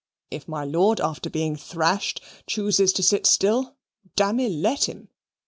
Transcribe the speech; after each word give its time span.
If 0.31 0.47
my 0.47 0.63
lord, 0.63 0.99
after 0.99 1.29
being 1.29 1.55
thrashed, 1.55 2.21
chooses 2.47 2.91
to 2.93 3.03
sit 3.03 3.27
still, 3.27 3.75
dammy 4.15 4.49
let 4.49 4.85
him. 4.89 5.09